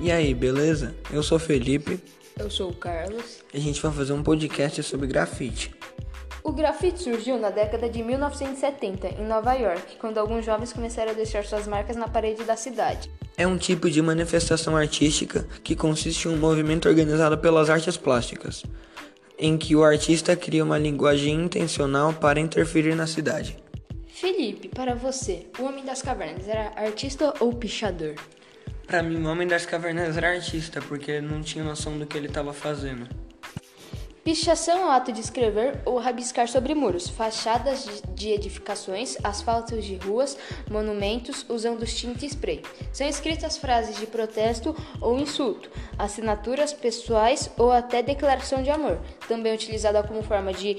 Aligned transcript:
E 0.00 0.10
aí, 0.10 0.34
beleza? 0.34 0.94
Eu 1.12 1.22
sou 1.22 1.38
Felipe 1.38 2.00
Eu 2.38 2.50
sou 2.50 2.70
o 2.70 2.74
Carlos. 2.74 3.40
e 3.52 3.58
a 3.58 3.60
gente 3.60 3.80
vai 3.80 3.92
fazer 3.92 4.12
um 4.12 4.22
podcast 4.22 4.82
sobre 4.82 5.06
grafite. 5.06 5.74
O 6.42 6.52
grafite 6.52 7.02
surgiu 7.02 7.38
na 7.38 7.50
década 7.50 7.88
de 7.88 8.02
1970 8.02 9.08
em 9.08 9.26
Nova 9.26 9.52
York, 9.54 9.96
quando 9.98 10.16
alguns 10.16 10.44
jovens 10.44 10.72
começaram 10.72 11.10
a 11.10 11.14
deixar 11.14 11.44
suas 11.44 11.66
marcas 11.68 11.96
na 11.96 12.08
parede 12.08 12.44
da 12.44 12.56
cidade. 12.56 13.10
É 13.36 13.46
um 13.46 13.58
tipo 13.58 13.90
de 13.90 14.00
manifestação 14.00 14.74
artística 14.74 15.46
que 15.62 15.76
consiste 15.76 16.26
em 16.28 16.30
um 16.30 16.38
movimento 16.38 16.88
organizado 16.88 17.36
pelas 17.36 17.68
artes 17.68 17.96
plásticas, 17.98 18.64
em 19.38 19.58
que 19.58 19.76
o 19.76 19.84
artista 19.84 20.34
cria 20.34 20.64
uma 20.64 20.78
linguagem 20.78 21.34
intencional 21.44 22.12
para 22.14 22.40
interferir 22.40 22.94
na 22.94 23.06
cidade. 23.06 23.58
Felipe, 24.08 24.68
para 24.68 24.94
você, 24.94 25.46
o 25.58 25.64
Homem 25.64 25.84
das 25.84 26.00
Cavernas 26.02 26.48
era 26.48 26.72
artista 26.74 27.34
ou 27.38 27.52
pichador? 27.52 28.14
Para 28.90 29.04
mim, 29.04 29.24
o 29.24 29.30
Homem 29.30 29.46
das 29.46 29.64
Cavernas 29.64 30.16
era 30.16 30.32
artista 30.32 30.82
porque 30.82 31.20
não 31.20 31.42
tinha 31.42 31.62
noção 31.62 31.96
do 31.96 32.04
que 32.04 32.18
ele 32.18 32.26
estava 32.26 32.52
fazendo. 32.52 33.06
Pichação 34.24 34.80
é 34.80 34.84
o 34.86 34.90
ato 34.90 35.12
de 35.12 35.20
escrever 35.20 35.80
ou 35.84 36.00
rabiscar 36.00 36.48
sobre 36.48 36.74
muros, 36.74 37.08
fachadas 37.08 38.02
de 38.16 38.30
edificações, 38.30 39.16
asfaltos 39.22 39.84
de 39.84 39.94
ruas, 39.94 40.36
monumentos, 40.68 41.46
usando 41.48 41.86
tinta 41.86 42.24
e 42.24 42.28
spray. 42.28 42.62
São 42.92 43.06
escritas 43.06 43.56
frases 43.56 43.96
de 43.96 44.08
protesto 44.08 44.74
ou 45.00 45.16
insulto, 45.20 45.70
assinaturas 45.96 46.72
pessoais 46.72 47.48
ou 47.56 47.70
até 47.70 48.02
declaração 48.02 48.60
de 48.60 48.70
amor, 48.70 48.98
também 49.28 49.54
utilizada 49.54 50.02
como 50.02 50.20
forma 50.24 50.52
de 50.52 50.78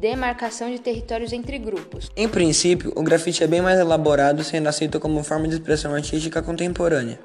demarcação 0.00 0.70
de 0.70 0.78
territórios 0.78 1.32
entre 1.32 1.58
grupos. 1.58 2.10
Em 2.16 2.26
princípio, 2.26 2.90
o 2.96 3.02
grafite 3.02 3.44
é 3.44 3.46
bem 3.46 3.60
mais 3.60 3.78
elaborado, 3.78 4.42
sendo 4.42 4.66
aceito 4.66 4.98
como 4.98 5.22
forma 5.22 5.46
de 5.46 5.54
expressão 5.54 5.94
artística 5.94 6.40
contemporânea. 6.40 7.20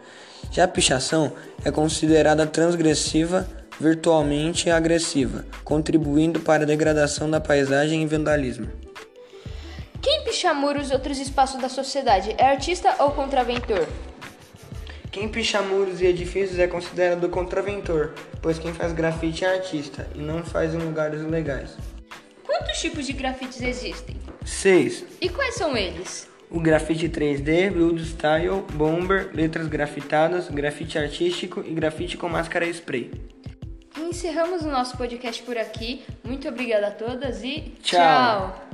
Já 0.51 0.65
a 0.65 0.67
pichação 0.67 1.31
é 1.63 1.71
considerada 1.71 2.45
transgressiva, 2.45 3.47
virtualmente 3.79 4.69
agressiva, 4.69 5.45
contribuindo 5.63 6.41
para 6.41 6.63
a 6.63 6.67
degradação 6.67 7.29
da 7.29 7.39
paisagem 7.39 8.03
e 8.03 8.05
vandalismo. 8.05 8.67
Quem 10.01 10.23
picha 10.25 10.53
muros 10.53 10.91
e 10.91 10.93
outros 10.93 11.17
espaços 11.17 11.59
da 11.61 11.69
sociedade 11.69 12.35
é 12.37 12.45
artista 12.45 12.93
ou 12.99 13.11
contraventor? 13.11 13.87
Quem 15.11 15.29
picha 15.29 15.61
muros 15.61 16.01
e 16.01 16.05
edifícios 16.05 16.59
é 16.59 16.67
considerado 16.67 17.29
contraventor, 17.29 18.13
pois 18.41 18.59
quem 18.59 18.73
faz 18.73 18.91
grafite 18.91 19.45
é 19.45 19.55
artista 19.55 20.05
e 20.13 20.19
não 20.19 20.43
faz 20.43 20.73
em 20.73 20.77
lugares 20.77 21.21
ilegais. 21.21 21.94
Quantos 22.57 22.79
tipos 22.79 23.05
de 23.05 23.11
grafites 23.11 23.61
existem? 23.61 24.15
6. 24.45 25.05
E 25.19 25.27
quais 25.27 25.55
são 25.55 25.75
eles? 25.75 26.29
O 26.49 26.59
grafite 26.59 27.09
3D, 27.09 27.69
build 27.69 28.01
style, 28.05 28.61
bomber, 28.73 29.29
letras 29.33 29.67
grafitadas, 29.67 30.47
grafite 30.49 30.97
artístico 30.97 31.61
e 31.65 31.73
grafite 31.73 32.15
com 32.15 32.29
máscara 32.29 32.65
e 32.65 32.69
spray. 32.69 33.11
Encerramos 33.97 34.61
o 34.61 34.69
nosso 34.69 34.95
podcast 34.95 35.43
por 35.43 35.57
aqui. 35.57 36.03
Muito 36.23 36.47
obrigada 36.47 36.87
a 36.87 36.91
todas 36.91 37.43
e 37.43 37.73
Tchau. 37.81 37.99
tchau. 37.99 38.64